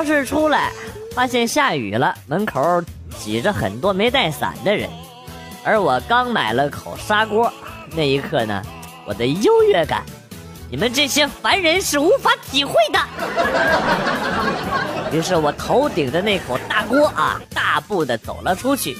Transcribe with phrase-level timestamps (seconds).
[0.00, 0.72] 从超市出来，
[1.14, 2.82] 发现下雨了，门口
[3.18, 4.88] 挤着很多没带伞的人，
[5.62, 7.52] 而我刚买了口砂锅，
[7.94, 8.62] 那一刻呢，
[9.04, 10.02] 我的优越感，
[10.70, 12.98] 你们这些凡人是无法体会的。
[15.12, 18.96] 于是我头顶着那口大锅啊，大步的走了出去，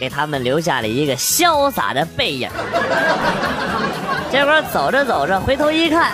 [0.00, 2.50] 给他们留下了一个潇洒的背影。
[4.32, 6.10] 结果走着走着，回头一看。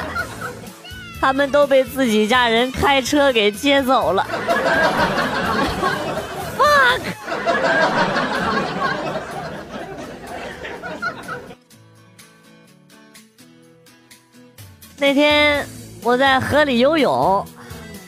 [1.25, 4.27] 他们都被自己家人开车给接走了。
[6.59, 7.01] fuck！
[14.99, 15.67] 那天
[16.03, 17.47] 我在河里游泳，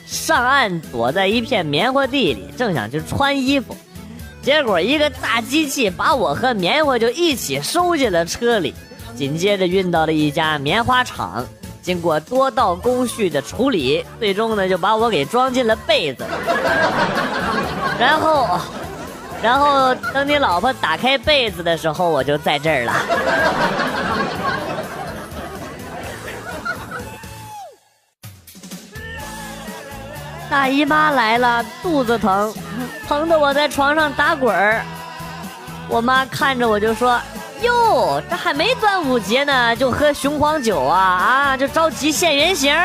[0.05, 3.75] 上岸躲在一片棉花地里，正想去穿衣服，
[4.43, 8.75] 结果一个大机器把我和棉花就一起收进了车里，
[9.15, 11.43] 紧接着运到了一家棉花厂。
[11.87, 16.25] 经过多道工序的处理，最终呢就把我给装进了被子。
[17.97, 18.59] 然后，
[19.41, 22.93] 然后等你老婆打开被子的时候，我就在这儿了。
[30.49, 32.53] 大姨妈来了，肚子疼，
[33.07, 34.83] 疼得我在床上打滚儿。
[35.87, 37.17] 我妈看着我就说。
[37.63, 41.57] 哟，这还没端午节呢，就喝雄黄酒啊啊！
[41.57, 42.71] 就着急现原形。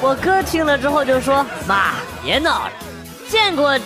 [0.00, 2.72] 我哥听了之后就说：“妈，别闹了，
[3.28, 3.84] 见过这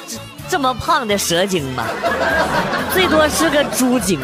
[0.51, 1.87] 这么胖的蛇精吗？
[2.93, 4.21] 最多是个猪精。”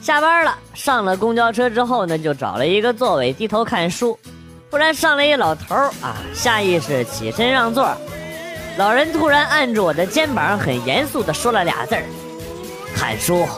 [0.00, 4.16] 下班了，上了公交车之后呢，就找了一个座位低头看书。
[4.70, 7.90] 突然上来一老头啊，下意识起身让座。
[8.76, 12.04] 老人突然按住我的肩膀，很严肃地说了俩字儿
[12.94, 13.48] ：“看书。”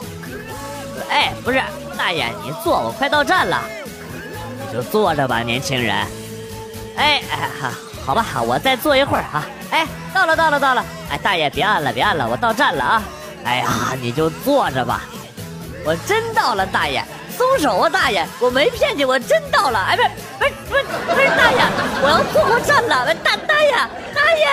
[1.10, 1.60] 哎，不是，
[1.98, 3.60] 大爷，你坐，我快到站了。
[4.65, 5.97] 你就坐着吧，年轻人。
[6.97, 7.72] 哎哎哈，
[8.06, 9.42] 好吧，我再坐一会儿哈。
[9.72, 10.84] 哎，到了到了到了。
[11.10, 13.03] 哎，大爷别按了别按了，我到站了啊。
[13.44, 13.69] 哎呀，
[14.00, 15.03] 你就坐着吧。
[15.84, 17.04] 我真到了，大爷。
[17.41, 18.23] 松手啊，大爷！
[18.39, 19.78] 我没骗你，我真到了。
[19.89, 21.59] 哎，不是，不是，不是，不是，大爷，
[22.03, 23.15] 我要坐过站了。
[23.15, 23.73] 大大爷，
[24.15, 24.47] 大爷，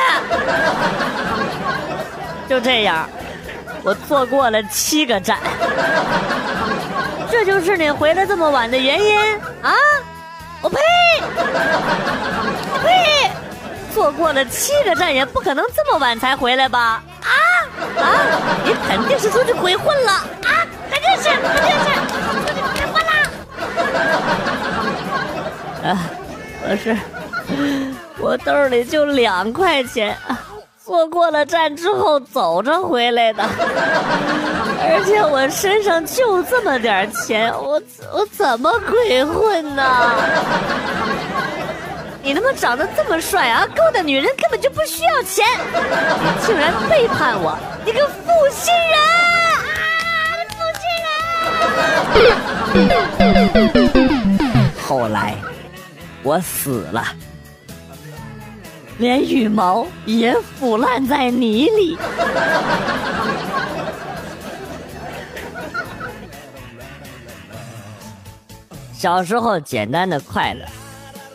[2.48, 3.09] 就这样，
[3.84, 5.38] 我坐过了七个站。
[7.30, 9.19] 这就是你回来这么晚的原因
[9.62, 9.74] 啊！
[10.62, 10.80] 我呸！
[12.86, 13.30] 呸！
[13.94, 17.04] 坐过了七个站，也不可能这么晚才回来吧？
[17.22, 17.36] 啊
[18.00, 18.16] 啊！
[18.64, 20.66] 你肯定是出去鬼混了啊！
[20.90, 22.17] 肯定是，肯定是。
[25.88, 25.96] 啊，
[26.68, 26.97] 不是，
[28.19, 30.18] 我兜里就两块钱，
[30.84, 37.81] 坐过了站之后走着回来的，而且我身上就这么点钱，我
[38.13, 39.84] 我怎么鬼混呢？
[42.24, 45.80] 你他妈长得这么帅啊，勾搭女人根本就不需要钱，你
[46.46, 48.06] 竟然背叛我，你个！
[48.07, 48.13] 负
[48.52, 49.27] 心人。
[54.79, 55.35] 后来，
[56.23, 57.03] 我死了，
[58.97, 61.97] 连羽毛也腐烂在泥里。
[68.94, 70.66] 小时候简单的快乐，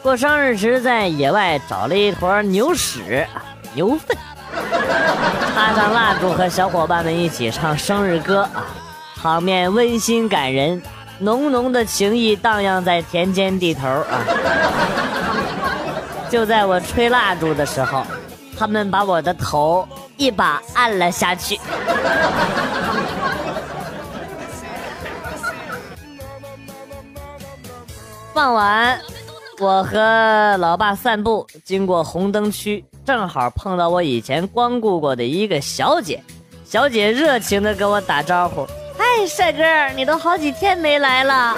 [0.02, 3.24] 过生日时在野外找了一坨牛屎、
[3.74, 4.16] 牛粪，
[5.54, 8.66] 插上蜡烛和小伙伴们一起唱生日歌啊，
[9.22, 10.82] 场面温馨感人。
[11.18, 14.24] 浓浓的情意荡漾在田间地头啊！
[16.28, 18.04] 就在我吹蜡烛的时候，
[18.58, 19.86] 他们把我的头
[20.16, 21.60] 一把按了下去。
[28.34, 28.98] 傍晚，
[29.60, 36.20] 我和老爸散步，经过红灯区，正好碰到我以前光顾过的一个小姐。
[36.64, 38.66] 小姐热情的跟我打招呼。
[39.02, 39.64] 哎，帅哥，
[39.96, 41.56] 你都好几天没来了。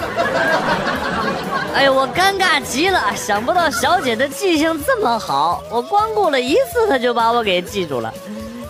[1.75, 8.11] 哎呦，我尴尬极了，想不到小姐的记性这么好，我光顾了一次，她就把我给记住了。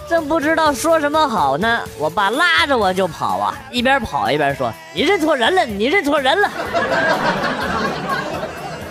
[0.10, 6.52] 正不知道说什么好呢，我爸拉着我就跑啊，一边跑一边说：“你认错人了，你认错人了。”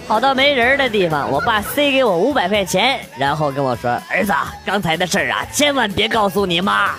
[0.08, 4.32] 跑到没人的地方，我爸塞给我五百块钱，然后跟我说：“儿子，
[4.64, 6.90] 刚才的事儿啊，千万别告诉你妈。”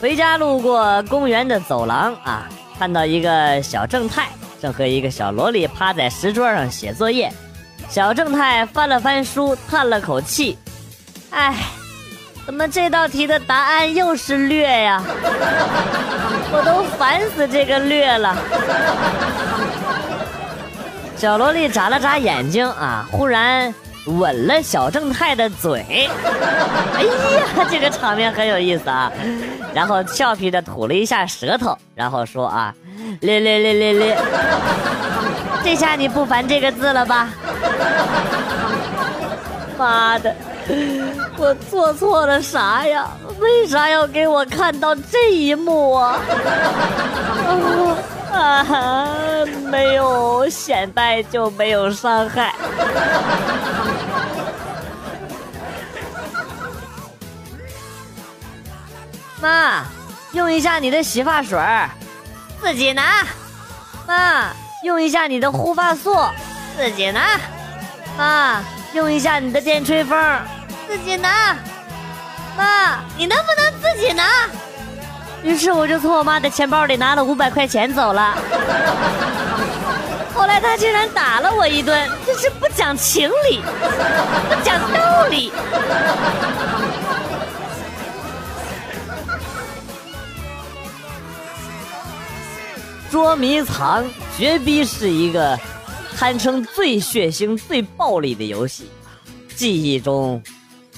[0.00, 2.48] 回家路过公园的走廊啊，
[2.78, 4.28] 看到一个小正太
[4.60, 7.30] 正和一个小萝莉趴在石桌上写作业。
[7.88, 10.56] 小正太翻了翻书，叹了口气
[11.30, 11.54] ：“哎，
[12.46, 15.02] 怎么这道题的答案又是略呀？
[16.52, 18.34] 我都烦死这个略了。
[21.16, 23.74] 小萝莉眨了眨眼睛啊，忽然
[24.06, 26.08] 吻了小正太的嘴。
[26.94, 29.10] 哎呀，这个场面很有意思啊。
[29.72, 32.74] 然后俏皮的吐了一下舌头，然后说啊，
[33.20, 34.18] 略略略略略。
[35.62, 37.28] 这下你不烦这个字了吧？
[39.78, 40.34] 妈的，
[41.36, 43.08] 我做错了啥呀？
[43.38, 46.18] 为啥要给我看到这一幕啊？
[48.32, 49.08] 啊哈！
[49.70, 52.54] 没有显摆就没有伤害。
[59.40, 59.84] 妈，
[60.32, 61.58] 用一下你的洗发水，
[62.60, 63.24] 自己拿。
[64.06, 64.50] 妈，
[64.84, 66.16] 用一下你的护发素，
[66.76, 67.38] 自己拿。
[68.16, 68.62] 妈，
[68.92, 70.18] 用一下你的电吹风，
[70.86, 71.56] 自己拿。
[72.56, 74.24] 妈，你能不能自己拿？
[75.42, 78.36] 于是我就从我妈的钱包里拿了五百块钱走了。
[80.34, 83.60] 后来她竟然打了我一顿，这是不讲情理，
[84.48, 85.52] 不讲道理。
[93.10, 94.04] 捉迷藏
[94.38, 95.58] 绝逼是一个
[96.16, 98.88] 堪称最血腥、最暴力的游戏。
[99.56, 100.42] 记忆中，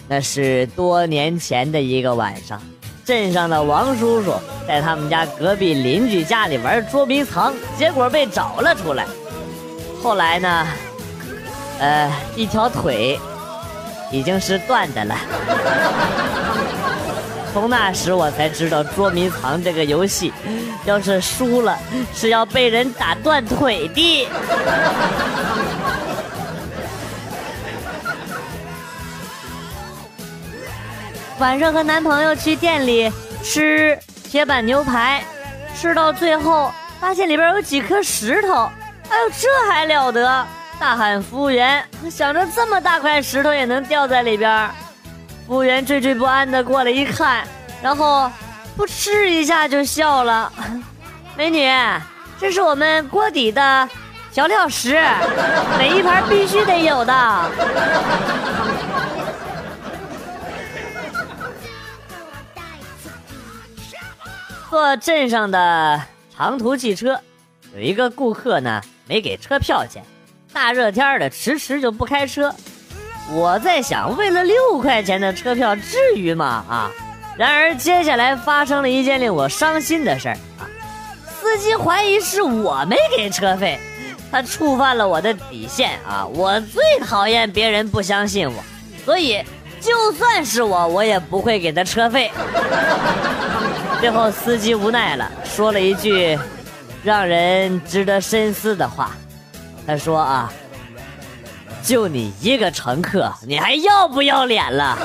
[0.06, 2.60] 那是多年前的一个晚上。
[3.04, 4.32] 镇上的王叔叔
[4.66, 9.04] 在他们家隔壁邻居家里玩捉迷藏，结果被找了出来。
[10.02, 10.66] 后来呢，
[11.80, 13.18] 呃，一条腿
[14.12, 15.16] 已经是断的了。
[17.52, 20.32] 从那时我才知道捉迷藏这个游戏，
[20.84, 21.76] 要是输了
[22.14, 24.28] 是要被人打断腿的。
[31.38, 33.10] 晚上和男朋友去店里
[33.42, 35.24] 吃铁板牛排，
[35.74, 38.70] 吃到最后发现里边有几颗石头，
[39.08, 40.46] 哎呦，这还了得！
[40.78, 44.70] 大喊服务员，想着这么大块石头也能掉在里边，
[45.46, 47.42] 服务员惴惴不安的过来一看，
[47.82, 48.30] 然后
[48.76, 50.52] 噗嗤一下就笑了
[51.36, 51.68] ：“美女，
[52.40, 53.88] 这是我们锅底的
[54.32, 55.00] 调料石，
[55.78, 57.14] 每一盘必须得有的。”
[64.72, 66.00] 坐镇上的
[66.34, 67.20] 长途汽车，
[67.74, 70.02] 有一个顾客呢没给车票钱，
[70.50, 72.54] 大热天的迟迟就不开车。
[73.34, 76.64] 我在想，为了六块钱的车票，至于吗？
[76.70, 76.90] 啊！
[77.36, 80.64] 然而接下来发生了一件令我伤心的事儿啊！
[81.38, 83.78] 司机怀疑是我没给车费，
[84.30, 86.24] 他触犯了我的底线啊！
[86.24, 88.64] 我最讨厌别人不相信我，
[89.04, 89.44] 所以
[89.82, 92.30] 就算是我，我也不会给他车费。
[94.02, 96.36] 最后，司机无奈了，说了一句
[97.04, 99.12] 让人值得深思的话。
[99.86, 100.52] 他说：“啊，
[101.84, 104.98] 就你一个乘客，你还要不要脸了？”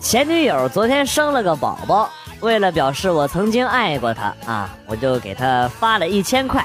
[0.00, 2.08] 前女友昨天生了个宝宝，
[2.40, 6.64] 为了表示我曾经爱过她啊，我就给她发了一千块，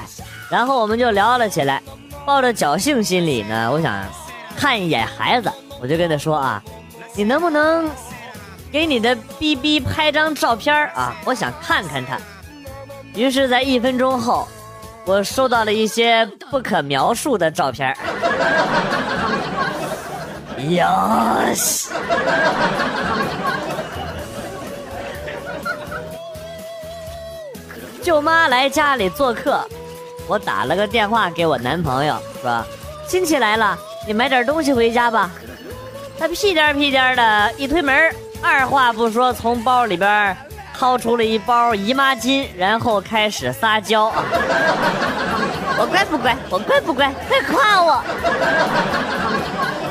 [0.50, 1.82] 然后我们就聊了起来。
[2.24, 4.02] 抱着侥幸心理呢，我想。
[4.56, 6.62] 看一眼孩子，我就跟他说啊，
[7.14, 7.88] 你能不能
[8.72, 11.14] 给你的 BB 拍张照片啊？
[11.24, 12.18] 我想看看他。
[13.14, 14.48] 于是，在一分钟后，
[15.04, 17.96] 我收到了一些不可描述的照片。
[20.70, 20.86] 哟
[21.54, 21.90] 西！
[28.02, 29.60] 舅妈来家里做客，
[30.26, 32.64] 我打了个电话给我男朋友，说
[33.06, 33.78] 亲戚来了。
[34.06, 35.30] 你买点东西回家吧。
[36.18, 38.10] 他屁颠屁颠的一推门，
[38.40, 40.36] 二话不说从包里边
[40.78, 44.12] 掏出了一包姨妈巾，然后开始撒娇！
[45.78, 46.36] 我乖不乖？
[46.48, 47.12] 我乖不乖？
[47.28, 48.02] 快夸我！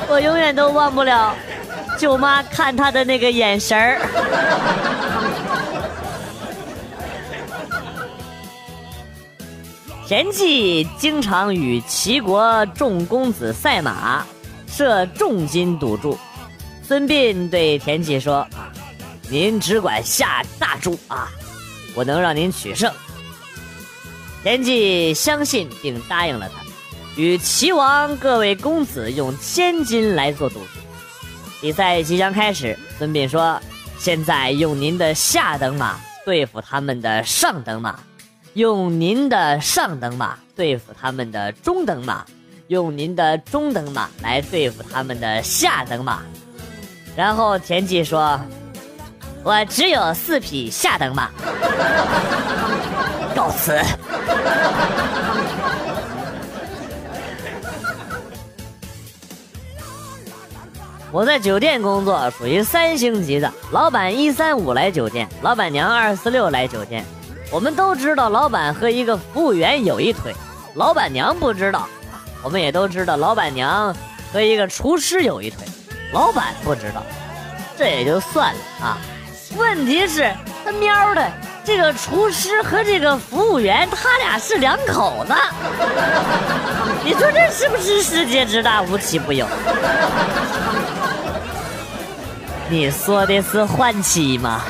[0.08, 1.36] 我永远都忘不了
[2.00, 4.00] 舅妈看他的那个眼神儿。
[10.08, 14.24] 田忌经常与齐国众公子赛马，
[14.68, 16.16] 设重金赌注。
[16.84, 18.72] 孙膑对田忌说：“啊，
[19.32, 21.28] 您只管下大注啊，
[21.96, 22.94] 我能让您取胜。”
[24.44, 26.62] 田忌相信并答应了他，
[27.18, 30.66] 与齐王各位公子用千金来做赌注。
[31.62, 33.60] 比赛即将开始，孙膑说
[33.98, 38.00] ：“现在用您的下等马对付他们的上等马。”
[38.56, 42.24] 用您的上等马对付他们的中等马，
[42.68, 46.22] 用您的中等马来对付他们的下等马。
[47.18, 48.40] 然后田忌说
[49.44, 51.30] ：“我只有四匹下等马，
[53.36, 53.78] 告辞。”
[61.12, 63.52] 我在酒店工作，属于三星级的。
[63.72, 67.04] 老板一三五来酒店，老板娘二四六来酒店。
[67.52, 70.36] 我们都知道，老板和一个服务员有一腿，
[70.74, 71.88] 老板娘不知道。
[72.44, 73.96] 我们也都知道，老板娘
[74.32, 75.66] 和一个厨师有一腿，
[76.12, 77.02] 老板不知道。
[77.78, 78.98] 这也就算了啊，
[79.58, 80.32] 问题是，
[80.64, 81.32] 他喵的，
[81.64, 85.34] 这个厨师和这个服务员，他俩是两口子。
[87.04, 89.46] 你说这是不是世界之大无奇不有？
[92.70, 94.62] 你说的是换妻吗？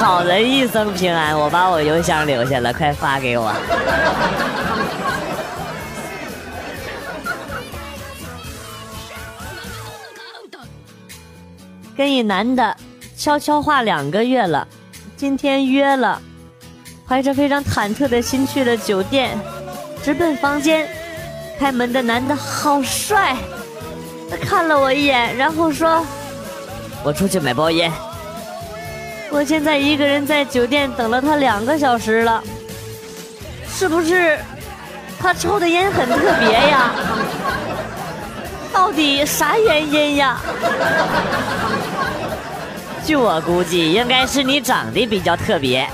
[0.00, 3.52] 好人一生平安，我把我邮箱留下了，快发给我。
[11.94, 12.74] 跟一男的
[13.14, 14.66] 悄悄话两个月了，
[15.18, 16.18] 今天约了，
[17.06, 19.38] 怀着非常忐忑的心去了酒店，
[20.02, 20.88] 直奔房间，
[21.58, 23.36] 开门的男的好帅，
[24.30, 26.02] 他看了我一眼，然后说。
[27.04, 27.92] 我出去买包烟。
[29.32, 32.42] 我现在一个人在酒店等了他两个小时了，
[33.68, 34.38] 是不是
[35.18, 36.90] 他抽的烟很特别呀？
[38.72, 40.40] 到底啥原因呀？
[43.04, 45.88] 据我估计，应该是你长得比较特别。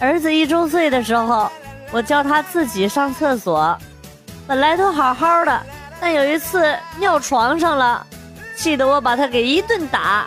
[0.00, 1.50] 儿子一周岁的时候。
[1.94, 3.76] 我叫他自己上厕所，
[4.52, 5.62] 本来都好好的，
[5.98, 8.06] 但有一次尿床上了，
[8.54, 10.26] 气得我把他给一顿打。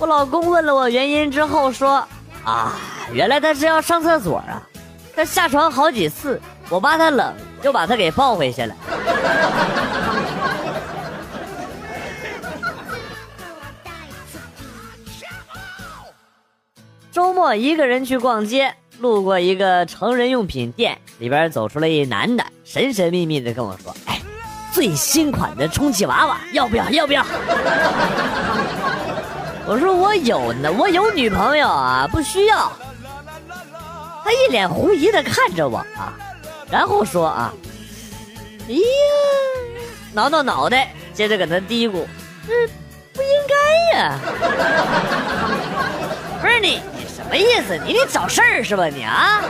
[0.00, 2.04] 我老公问了我原因之后说
[2.44, 2.72] ：“啊，
[3.12, 4.60] 原来他是要上厕所啊，
[5.14, 8.74] 他下床好几次，我怕他冷，就把他给抱回去了。
[17.14, 18.74] ”周末一个人去逛街。
[18.98, 24.20] 路过一个成人用品店，里边走出来一男的，神神秘秘的跟我说：“哎，
[24.72, 26.88] 最新款的充气娃娃要不要？
[26.90, 27.24] 要不要？”
[29.68, 32.72] 我说：“我有呢，我有女朋友啊，不需要。”
[34.24, 36.14] 他一脸狐疑的看着我啊，
[36.70, 37.52] 然后说：“啊，
[38.68, 38.80] 哎呀，
[40.14, 42.04] 挠挠脑袋，接着搁那嘀咕
[42.48, 42.66] ：‘这
[43.12, 43.54] 不应该
[43.98, 44.18] 呀。’
[46.40, 46.80] 不是你。”
[47.26, 47.76] 什么意思？
[47.84, 48.86] 你得找事儿是吧？
[48.86, 49.42] 你啊！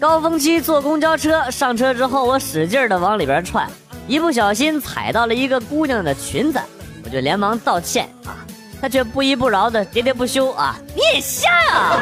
[0.00, 3.70] 高峰期坐公交车，上车之后我使劲的往里边窜，
[4.08, 6.58] 一不小心踩到了一个姑娘的裙子，
[7.04, 8.34] 我就连忙道歉啊，
[8.82, 10.74] 她却不依不饶的喋喋不休啊！
[10.96, 11.92] 你也瞎呀！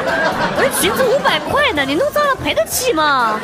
[0.57, 3.39] 我这裙子五百块呢，你弄脏了赔得起吗？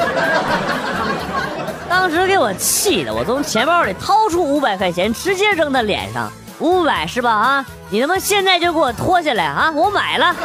[1.89, 6.31] 当时给我气的，我从钱包里掏出五百块钱，直接扔他脸上。
[6.59, 7.31] 五百是吧？
[7.31, 9.71] 啊，你他妈现在就给我脱下来啊！
[9.71, 10.35] 我买了。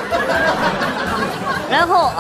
[1.68, 2.12] 然后，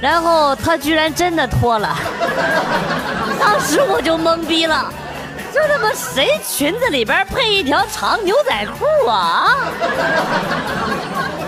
[0.00, 1.96] 然后他居然真的脱了。
[3.38, 4.92] 当时我就懵逼了，
[5.54, 9.56] 这他妈谁裙子里边配一条长牛仔裤啊？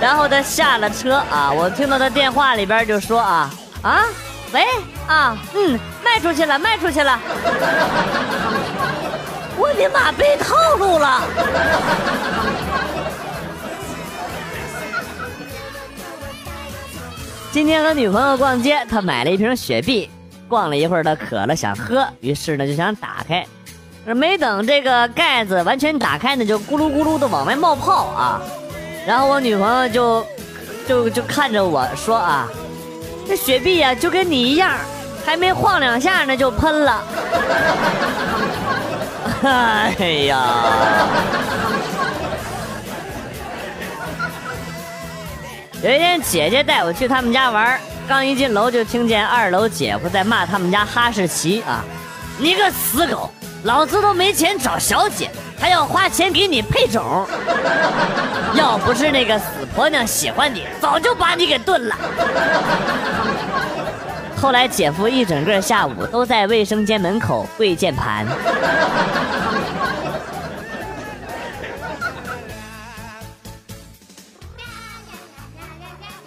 [0.01, 3.51] 然后他下了车啊，我听到他电话里边就说啊
[3.83, 4.05] 啊。
[4.53, 4.65] 喂
[5.07, 7.21] 啊，嗯，卖出去了，卖出去了。
[9.57, 11.23] 我的妈，被套路了。
[17.53, 20.11] 今天和女朋友逛街，她买了一瓶雪碧，
[20.49, 23.47] 逛了一会儿，他渴了想喝，于是呢就想打开，
[24.07, 28.41] 没等这个盖子完全打开呢，就咕噜咕噜的往外冒泡啊。
[29.07, 30.27] 然后我女朋友就
[30.89, 32.49] 就就看着我说啊。
[33.27, 34.77] 这雪碧呀，就跟你一样，
[35.25, 37.03] 还没晃两下呢，就喷了。
[39.43, 39.95] 哎
[40.27, 40.45] 呀！
[45.83, 47.79] 有一天，姐姐带我去他们家玩，
[48.09, 51.85] 刚一进楼就听见二楼姐夫在骂他们家哈士奇啊
[52.39, 53.31] ：“你个死狗，
[53.65, 57.27] 老子都没钱找小姐，还要花钱给你配种。
[58.55, 61.97] 要不是那个死婆娘喜欢你，早就把你给炖了。”
[64.45, 68.27] 后来姐夫一整个下午都在卫生间门口跪键盘。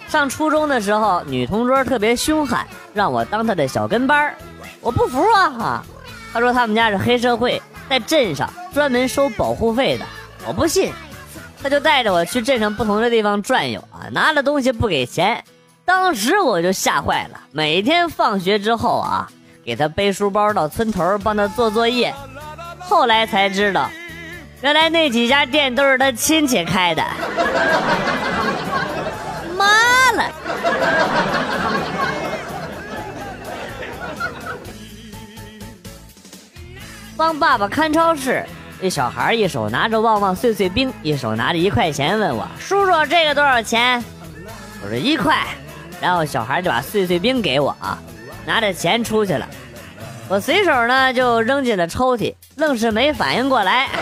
[0.08, 4.34] 上初中的时候，女同桌特别凶悍，让我当他的小跟班
[4.80, 5.84] 我不服啊哈！
[6.32, 10.04] 他说他们家是黑社会，在镇上专门收保护费的，
[10.44, 10.92] 我不信。
[11.62, 15.44] 他就带着我去镇上不同的地方转悠啊，拿了东西不给钱，
[15.88, 17.40] 当时我就吓坏了。
[17.50, 19.26] 每天放学之后啊，
[19.64, 22.14] 给他背书包到村头帮他做作业，
[22.78, 23.88] 后来才知道，
[24.60, 27.02] 原来那几家店都是他亲戚开的。
[29.56, 30.30] 妈了！
[37.16, 38.44] 帮爸爸看超市。
[38.78, 44.04] 那小孩一手拿着旺旺碎碎冰，一手拿着一块钱，问我：“叔叔，这个多少钱？”
[44.84, 45.46] 我说：“一块。”
[46.00, 47.98] 然后小孩就把碎碎冰给我，啊，
[48.46, 49.48] 拿着钱出去了。
[50.28, 53.88] 我随手呢就扔进了抽屉，愣是没反应过来。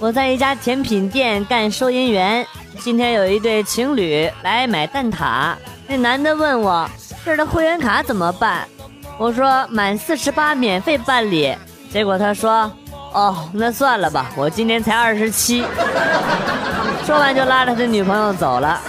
[0.00, 2.46] 我在一家甜品店干收银员，
[2.80, 5.54] 今天有一对情侣来买蛋挞，
[5.86, 6.88] 那男的问我。
[7.24, 8.68] 这儿的会员卡怎么办？
[9.16, 11.56] 我说满四十八免费办理。
[11.90, 12.70] 结果他说
[13.14, 15.64] ：“哦，那算了吧，我今年才二十七。”
[17.06, 18.80] 说完就拉着他女朋友走了。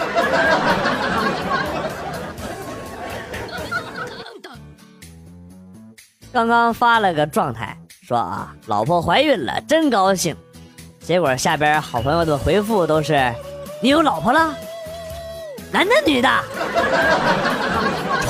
[6.34, 10.36] 刚刚发了个状态，说啊，老婆怀孕了，真高兴。
[11.00, 13.32] 结果下边好朋友的回复都是
[13.79, 14.53] ：“你有老婆了？
[15.72, 16.29] 男的女的？”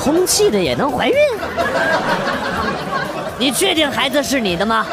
[0.04, 1.16] 充气的也能怀孕？
[3.38, 4.86] 你确定孩子是你的吗？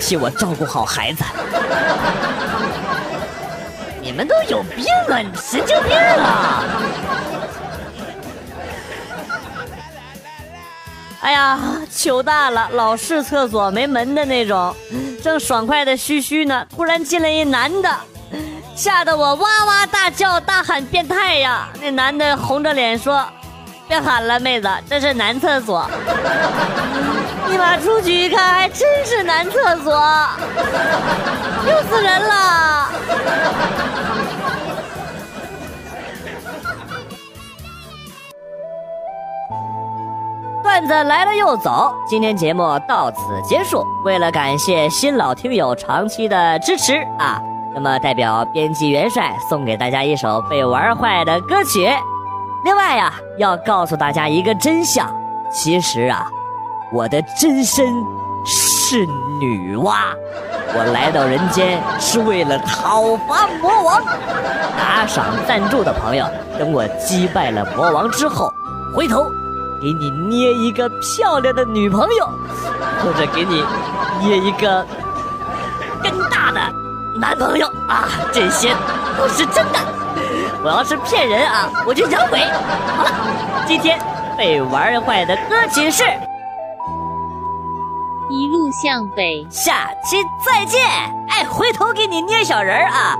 [0.00, 1.22] 替我照顾好孩子。
[4.02, 5.20] 你们都有病啊！
[5.36, 6.64] 神经病啊！
[11.20, 11.60] 哎呀，
[11.90, 12.68] 糗大了！
[12.72, 14.74] 老式厕所没门的那种，
[15.22, 17.90] 正爽快的嘘嘘呢，突然进来一男的。
[18.74, 21.68] 吓得我哇哇大叫，大喊变态呀！
[21.80, 23.22] 那男的红着脸说
[23.86, 25.88] ：“别喊了，妹子，这是男厕所。”
[27.48, 29.92] 立马出去一看，还真是男厕所，
[31.66, 32.88] 又死人了。
[40.62, 43.84] 段子来了又走，今天节目到此结束。
[44.04, 47.40] 为了感谢新老听友长期的支持啊！
[47.74, 51.90] 那么，代表编辑元帅送给大家一首被玩坏的歌曲。
[52.64, 55.08] 另外呀，要告诉大家一个真相：
[55.52, 56.26] 其实啊，
[56.92, 57.86] 我的真身
[58.44, 59.06] 是
[59.40, 59.94] 女娲。
[60.72, 64.02] 我来到人间是为了讨伐魔王。
[64.78, 66.26] 打赏赞助的朋友，
[66.58, 68.52] 等我击败了魔王之后，
[68.94, 69.24] 回头
[69.80, 72.28] 给你捏一个漂亮的女朋友，
[73.02, 73.64] 或者给你
[74.20, 74.84] 捏一个
[76.02, 76.60] 更大的。
[77.18, 78.74] 男朋友啊，这些
[79.18, 79.78] 都是真的。
[80.62, 82.40] 我要是骗人啊，我就养鬼。
[82.96, 83.10] 好了，
[83.66, 83.98] 今天
[84.36, 86.02] 被玩坏的歌曲是
[88.72, 90.80] 《向北》，下期再见。
[91.28, 93.16] 哎，回头给你捏小人儿啊。